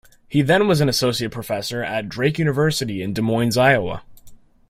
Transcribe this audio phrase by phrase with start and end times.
[0.27, 4.01] He then was an associate professor at Drake University in Des Moines, Iowa.